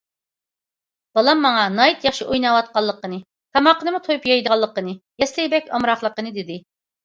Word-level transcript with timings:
بالام 1.19 1.43
ماڭا 1.47 1.65
ناھايىتى 1.73 2.09
ياخشى 2.09 2.27
ئويناۋاتقانلىقىنى، 2.29 3.21
تاماقنىمۇ 3.59 4.03
تويۇپ 4.11 4.29
يەيدىغانلىقىنى، 4.33 4.99
يەسلىگە 5.25 5.57
بەك 5.57 5.73
ئامراقلىقىنى 5.75 6.37
دېدى. 6.43 6.63